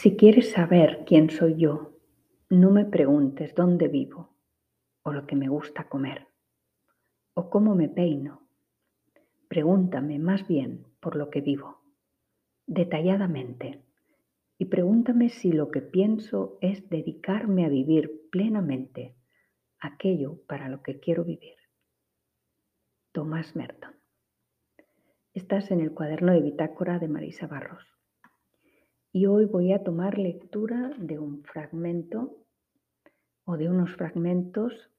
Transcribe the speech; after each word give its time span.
Si 0.00 0.16
quieres 0.16 0.52
saber 0.52 1.04
quién 1.04 1.28
soy 1.28 1.56
yo, 1.56 1.92
no 2.48 2.70
me 2.70 2.86
preguntes 2.86 3.54
dónde 3.54 3.88
vivo, 3.88 4.30
o 5.02 5.12
lo 5.12 5.26
que 5.26 5.36
me 5.36 5.48
gusta 5.48 5.90
comer, 5.90 6.26
o 7.34 7.50
cómo 7.50 7.74
me 7.74 7.90
peino. 7.90 8.48
Pregúntame 9.46 10.18
más 10.18 10.48
bien 10.48 10.86
por 11.00 11.16
lo 11.16 11.28
que 11.28 11.42
vivo, 11.42 11.82
detalladamente, 12.66 13.82
y 14.56 14.64
pregúntame 14.64 15.28
si 15.28 15.52
lo 15.52 15.70
que 15.70 15.82
pienso 15.82 16.56
es 16.62 16.88
dedicarme 16.88 17.66
a 17.66 17.68
vivir 17.68 18.26
plenamente 18.30 19.14
aquello 19.80 20.40
para 20.46 20.70
lo 20.70 20.82
que 20.82 20.98
quiero 20.98 21.24
vivir. 21.24 21.56
Tomás 23.12 23.54
Merton. 23.54 23.92
Estás 25.34 25.70
en 25.70 25.80
el 25.80 25.92
cuaderno 25.92 26.32
de 26.32 26.40
bitácora 26.40 26.98
de 26.98 27.08
Marisa 27.08 27.46
Barros 27.46 27.99
y 29.12 29.26
hoy 29.26 29.44
voy 29.44 29.72
a 29.72 29.82
tomar 29.82 30.18
lectura 30.18 30.92
de 30.98 31.18
un 31.18 31.42
fragmento 31.42 32.36
o 33.44 33.56
de 33.56 33.68
unos 33.68 33.94
fragmentos 33.96 34.90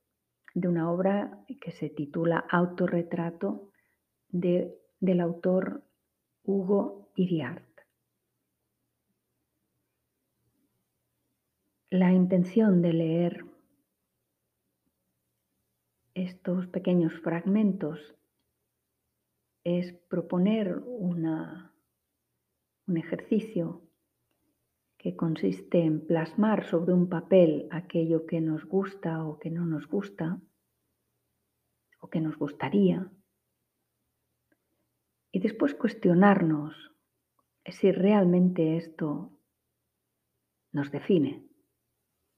de 0.53 0.67
una 0.67 0.91
obra 0.91 1.45
que 1.61 1.71
se 1.71 1.89
titula 1.89 2.45
Autorretrato 2.49 3.71
de, 4.27 4.77
del 4.99 5.21
autor 5.21 5.83
Hugo 6.43 7.09
Iriart. 7.15 7.63
La 11.89 12.11
intención 12.11 12.81
de 12.81 12.93
leer 12.93 13.45
estos 16.13 16.67
pequeños 16.67 17.13
fragmentos 17.21 17.99
es 19.63 19.93
proponer 20.09 20.79
una, 20.85 21.73
un 22.87 22.97
ejercicio 22.97 23.81
que 25.01 25.15
consiste 25.15 25.79
en 25.79 26.05
plasmar 26.05 26.63
sobre 26.69 26.93
un 26.93 27.09
papel 27.09 27.67
aquello 27.71 28.27
que 28.27 28.39
nos 28.39 28.65
gusta 28.65 29.25
o 29.25 29.39
que 29.39 29.49
no 29.49 29.65
nos 29.65 29.87
gusta, 29.87 30.39
o 32.01 32.07
que 32.07 32.21
nos 32.21 32.37
gustaría, 32.37 33.11
y 35.31 35.39
después 35.39 35.73
cuestionarnos 35.73 36.93
si 37.65 37.91
realmente 37.91 38.77
esto 38.77 39.31
nos 40.71 40.91
define, 40.91 41.47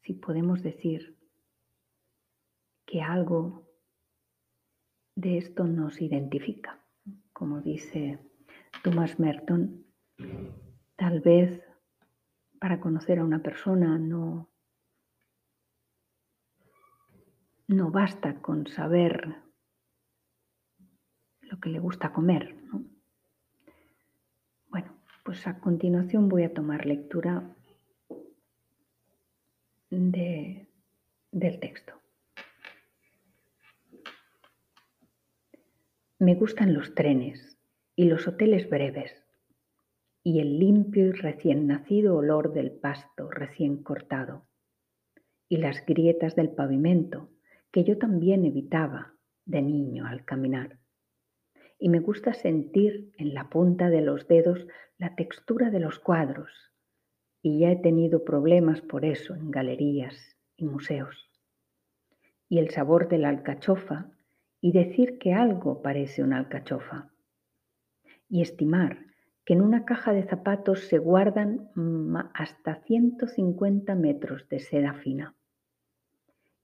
si 0.04 0.14
podemos 0.14 0.64
decir 0.64 1.18
que 2.86 3.02
algo 3.02 3.68
de 5.16 5.38
esto 5.38 5.66
nos 5.66 6.02
identifica. 6.02 6.82
Como 7.34 7.60
dice 7.60 8.20
Thomas 8.84 9.20
Merton, 9.20 9.86
tal 10.96 11.20
vez 11.20 11.73
para 12.64 12.80
conocer 12.80 13.20
a 13.20 13.26
una 13.26 13.44
persona 13.44 13.98
no, 13.98 14.50
no 17.68 17.92
basta 17.92 18.42
con 18.42 18.68
saber 18.68 19.36
lo 21.42 21.60
que 21.60 21.68
le 21.68 21.80
gusta 21.80 22.14
comer. 22.14 22.56
Bueno, 24.70 24.98
pues 25.26 25.46
a 25.46 25.60
continuación 25.60 26.30
voy 26.30 26.44
a 26.44 26.54
tomar 26.54 26.86
lectura 26.86 27.54
de, 29.90 30.66
del 31.32 31.60
texto. 31.60 32.00
Me 36.18 36.36
gustan 36.36 36.74
los 36.74 36.96
trenes 36.96 37.58
y 37.98 38.06
los 38.06 38.26
hoteles 38.26 38.70
breves 38.70 39.23
y 40.24 40.40
el 40.40 40.58
limpio 40.58 41.08
y 41.08 41.12
recién 41.12 41.68
nacido 41.68 42.16
olor 42.16 42.54
del 42.54 42.72
pasto 42.72 43.30
recién 43.30 43.84
cortado, 43.84 44.48
y 45.50 45.58
las 45.58 45.86
grietas 45.86 46.36
del 46.36 46.50
pavimento 46.50 47.30
que 47.72 47.84
yo 47.84 47.98
también 47.98 48.46
evitaba 48.46 49.14
de 49.46 49.62
niño 49.62 50.06
al 50.06 50.24
caminar. 50.24 50.80
Y 51.78 51.90
me 51.90 52.00
gusta 52.00 52.34
sentir 52.34 53.12
en 53.18 53.34
la 53.34 53.50
punta 53.50 53.90
de 53.90 54.02
los 54.02 54.28
dedos 54.28 54.66
la 54.98 55.16
textura 55.16 55.70
de 55.70 55.80
los 55.80 56.00
cuadros, 56.00 56.50
y 57.42 57.60
ya 57.60 57.72
he 57.72 57.76
tenido 57.76 58.24
problemas 58.24 58.80
por 58.82 59.04
eso 59.04 59.36
en 59.36 59.52
galerías 59.52 60.38
y 60.56 60.66
museos. 60.66 61.30
Y 62.48 62.60
el 62.60 62.70
sabor 62.70 63.10
de 63.10 63.18
la 63.18 63.30
alcachofa 63.30 64.12
y 64.62 64.72
decir 64.72 65.18
que 65.18 65.34
algo 65.34 65.82
parece 65.82 66.24
una 66.24 66.38
alcachofa. 66.38 67.12
Y 68.30 68.42
estimar 68.42 69.13
que 69.46 69.54
en 69.54 69.62
una 69.62 69.86
caja 69.86 70.14
de 70.14 70.24
zapatos 70.24 70.88
se 70.88 70.98
guardan 70.98 71.70
hasta 72.34 72.76
150 72.84 73.96
metros 73.96 74.48
de 74.50 74.60
seda 74.60 74.94
fina. 74.94 75.36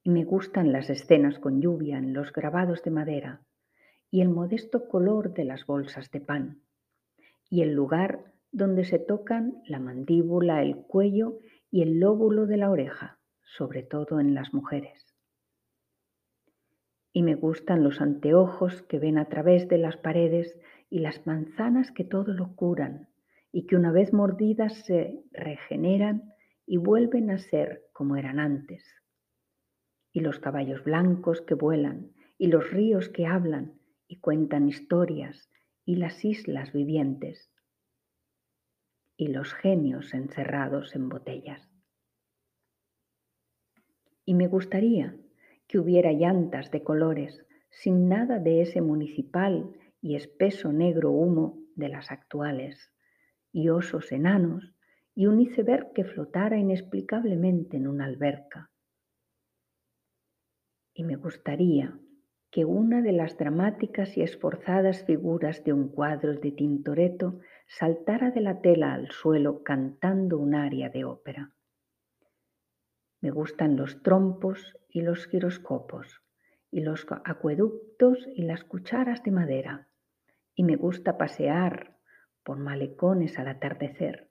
Y 0.04 0.12
me 0.12 0.24
gustan 0.24 0.72
las 0.72 0.90
escenas 0.90 1.40
con 1.40 1.62
lluvia 1.62 1.98
en 1.98 2.14
los 2.14 2.32
grabados 2.32 2.84
de 2.84 2.92
madera 2.92 3.42
y 4.10 4.22
el 4.22 4.30
modesto 4.30 4.88
color 4.88 5.34
de 5.34 5.44
las 5.44 5.66
bolsas 5.66 6.10
de 6.12 6.22
pan 6.22 6.62
y 7.50 7.62
el 7.62 7.74
lugar 7.74 8.32
donde 8.52 8.86
se 8.86 9.00
tocan 9.00 9.62
la 9.66 9.80
mandíbula, 9.80 10.62
el 10.64 10.78
cuello 10.78 11.40
y 11.70 11.82
el 11.82 12.00
lóbulo 12.00 12.46
de 12.46 12.58
la 12.58 12.72
oreja, 12.72 13.20
sobre 13.44 13.84
todo 13.84 14.20
en 14.20 14.34
las 14.34 14.54
mujeres. 14.54 15.06
Y 17.12 17.24
me 17.24 17.36
gustan 17.36 17.84
los 17.84 18.02
anteojos 18.02 18.82
que 18.84 19.00
ven 19.00 19.18
a 19.18 19.26
través 19.26 19.68
de 19.68 19.78
las 19.78 19.98
paredes 19.98 20.58
y 20.90 21.00
las 21.00 21.26
manzanas 21.26 21.92
que 21.92 22.04
todo 22.04 22.34
lo 22.34 22.56
curan 22.56 23.10
y 23.52 23.66
que 23.66 23.76
una 23.76 23.92
vez 23.92 24.14
mordidas 24.14 24.74
se 24.86 25.24
regeneran 25.32 26.34
y 26.66 26.78
vuelven 26.78 27.32
a 27.32 27.38
ser 27.38 27.84
como 27.94 28.16
eran 28.16 28.40
antes. 28.40 28.84
Y 30.12 30.22
los 30.22 30.40
caballos 30.40 30.84
blancos 30.84 31.42
que 31.42 31.54
vuelan 31.54 32.12
y 32.38 32.48
los 32.48 32.72
ríos 32.72 33.10
que 33.10 33.26
hablan 33.26 33.80
y 34.08 34.20
cuentan 34.20 34.68
historias 34.68 35.50
y 35.86 35.96
las 35.96 36.24
islas 36.26 36.74
vivientes 36.74 37.52
y 39.18 39.28
los 39.28 39.54
genios 39.54 40.14
encerrados 40.14 40.96
en 40.96 41.10
botellas. 41.10 41.70
Y 44.24 44.34
me 44.34 44.48
gustaría 44.48 45.18
que 45.68 45.78
hubiera 45.78 46.14
llantas 46.14 46.72
de 46.72 46.84
colores 46.84 47.46
sin 47.70 48.08
nada 48.08 48.40
de 48.40 48.62
ese 48.62 48.82
municipal 48.82 49.74
y 50.02 50.16
espeso 50.16 50.72
negro 50.72 51.12
humo 51.12 51.60
de 51.76 51.90
las 51.90 52.12
actuales, 52.12 52.92
y 53.52 53.70
osos 53.70 54.12
enanos, 54.12 54.74
y 55.16 55.26
un 55.26 55.42
iceberg 55.42 55.92
que 55.94 56.06
flotara 56.06 56.58
inexplicablemente 56.58 57.78
en 57.78 57.88
una 57.88 58.06
alberca. 58.06 58.72
Y 60.94 61.04
me 61.04 61.16
gustaría 61.16 62.00
que 62.52 62.66
una 62.66 63.02
de 63.02 63.12
las 63.12 63.38
dramáticas 63.38 64.18
y 64.18 64.22
esforzadas 64.22 65.04
figuras 65.04 65.64
de 65.64 65.74
un 65.74 65.90
cuadro 65.90 66.34
de 66.34 66.52
Tintoretto 66.52 67.40
saltara 67.68 68.32
de 68.32 68.42
la 68.42 68.62
tela 68.62 68.94
al 68.94 69.12
suelo 69.12 69.64
cantando 69.64 70.40
un 70.40 70.56
aria 70.56 70.90
de 70.90 71.06
ópera. 71.06 71.54
Me 73.22 73.32
gustan 73.32 73.76
los 73.76 74.02
trompos 74.02 74.78
y 74.88 75.02
los 75.02 75.28
giroscopos, 75.28 76.22
y 76.72 76.82
los 76.82 77.06
acueductos 77.26 78.28
y 78.36 78.44
las 78.44 78.64
cucharas 78.64 79.24
de 79.24 79.32
madera, 79.32 79.88
y 80.56 80.64
me 80.64 80.76
gusta 80.76 81.18
pasear 81.18 81.98
por 82.44 82.58
malecones 82.58 83.40
al 83.40 83.48
atardecer 83.48 84.30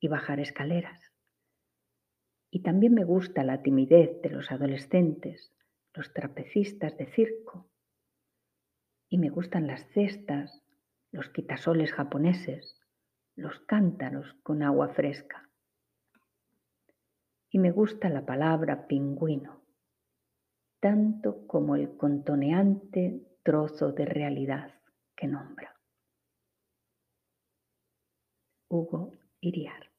y 0.00 0.08
bajar 0.08 0.40
escaleras. 0.40 1.12
Y 2.50 2.62
también 2.62 2.94
me 2.94 3.04
gusta 3.04 3.44
la 3.44 3.62
timidez 3.62 4.20
de 4.22 4.30
los 4.30 4.50
adolescentes, 4.50 5.52
los 5.94 6.12
trapecistas 6.12 6.96
de 6.96 7.06
circo. 7.06 7.68
Y 9.08 9.18
me 9.18 9.28
gustan 9.30 9.66
las 9.66 9.86
cestas, 9.92 10.62
los 11.10 11.28
quitasoles 11.30 11.92
japoneses, 11.92 12.80
los 13.34 13.60
cántaros 13.60 14.34
con 14.42 14.62
agua 14.62 14.88
fresca. 14.88 15.50
Y 17.50 17.58
me 17.58 17.70
gusta 17.70 18.08
la 18.08 18.24
palabra 18.24 18.86
pingüino, 18.86 19.65
tanto 20.80 21.46
como 21.46 21.76
el 21.76 21.96
contoneante 21.96 23.38
trozo 23.42 23.92
de 23.92 24.04
realidad 24.06 24.74
que 25.16 25.26
nombra. 25.26 25.74
Hugo 28.68 29.12
Iriar. 29.40 29.95